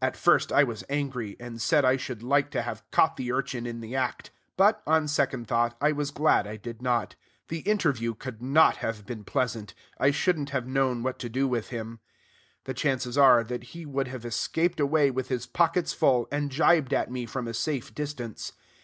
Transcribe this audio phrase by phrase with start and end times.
[0.00, 3.66] At first I was angry, and said I should like to have caught the urchin
[3.66, 7.16] in the act; but, on second thought, I was glad I did not.
[7.48, 11.70] The interview could not have been pleasant: I shouldn't have known what to do with
[11.70, 11.98] him.
[12.62, 16.94] The chances are, that he would have escaped away with his pockets full, and jibed
[16.94, 18.52] at me from a safe distance.